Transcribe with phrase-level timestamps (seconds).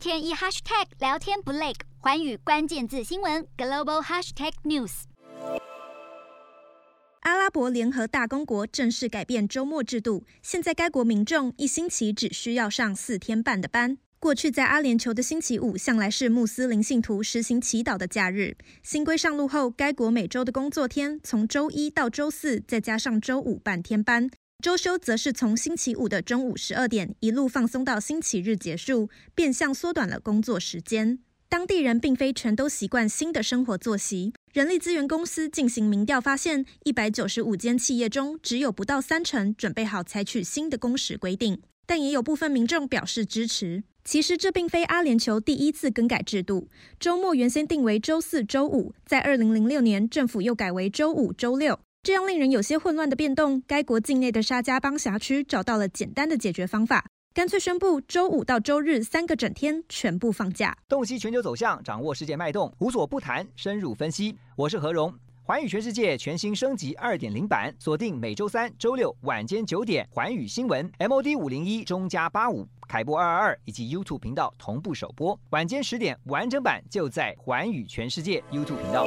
[0.00, 5.02] 天一 hashtag 聊天不累，寰宇关键字新闻 global hashtag news。
[7.20, 13.98] 阿拉伯联合大公国正式改变周末制度，现在该国民众一星期只需要上四天半的班。
[14.18, 18.56] 过去在阿联酋的星期五向来是穆斯林信徒实行祈祷的假日。
[18.82, 24.30] 新规上路后，该国每周的工作天从周一到周四，再加上周五半天班。
[24.60, 31.18] 周休则是从星期五的中午十二点一路放松到星期日结束，变相缩短了工作时间。
[31.48, 34.34] 当地人并非全都习惯新的生活作息。
[34.52, 41.62] 人力资源公司进行民调发现，一百九十五间企业中，只有不到三成准备好采取新的工时规定。
[41.86, 43.82] 但也有部分民众表示支持。
[44.04, 46.68] 其实这并非阿联酋第一次更改制度，
[46.98, 51.80] 周末原先定为周四、周五，在二零零六年政府又改为周五、周六。
[52.02, 57.04] 这样令人有些混乱的变动，该国境内的沙加邦辖区找到了简单的解决方法，
[57.34, 60.74] 干脆宣布周五到周日三个整天全部放假。
[60.88, 64.34] 洞悉全球走向，掌握世界脉动，无所不谈，深入分析。
[64.56, 79.06] 我是何荣，环宇全世界全新升级二点零版，锁定每周三、周六晚间九点，环宇新闻 MOD 五零一中加八五凯播二二二以及 YouTube 频道同步首播，晚间十点完整版就在环宇全世界 YouTube 频道。